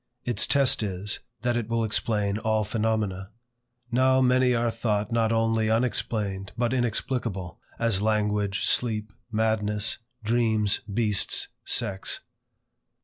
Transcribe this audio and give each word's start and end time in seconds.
Its 0.25 0.47
test 0.47 0.81
is, 0.81 1.19
that 1.43 1.55
it 1.55 1.69
will 1.69 1.83
explain 1.83 2.39
all 2.39 2.63
phenomena. 2.63 3.29
Now 3.91 4.19
many 4.19 4.55
are 4.55 4.71
thought 4.71 5.11
not 5.11 5.31
only 5.31 5.69
unexplained 5.69 6.53
but 6.57 6.73
inexplicable; 6.73 7.59
as 7.77 8.01
language, 8.01 8.65
sleep, 8.65 9.13
madness, 9.31 9.99
dreams, 10.23 10.79
beasts, 10.91 11.49
sex. 11.65 12.21